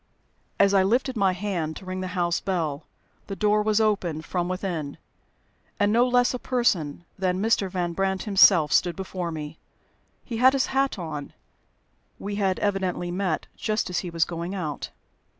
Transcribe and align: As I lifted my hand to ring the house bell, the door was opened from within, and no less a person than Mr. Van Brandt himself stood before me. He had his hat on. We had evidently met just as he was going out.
As 0.59 0.73
I 0.73 0.81
lifted 0.81 1.15
my 1.15 1.31
hand 1.33 1.75
to 1.75 1.85
ring 1.85 2.01
the 2.01 2.07
house 2.17 2.39
bell, 2.39 2.85
the 3.27 3.35
door 3.35 3.61
was 3.61 3.79
opened 3.79 4.25
from 4.25 4.49
within, 4.49 4.97
and 5.79 5.93
no 5.93 6.07
less 6.07 6.33
a 6.33 6.39
person 6.39 7.05
than 7.19 7.39
Mr. 7.39 7.69
Van 7.69 7.93
Brandt 7.93 8.23
himself 8.23 8.71
stood 8.71 8.95
before 8.95 9.29
me. 9.29 9.59
He 10.25 10.37
had 10.37 10.53
his 10.53 10.65
hat 10.73 10.97
on. 10.97 11.33
We 12.17 12.37
had 12.37 12.57
evidently 12.57 13.11
met 13.11 13.45
just 13.55 13.91
as 13.91 13.99
he 13.99 14.09
was 14.09 14.25
going 14.25 14.55
out. 14.55 14.89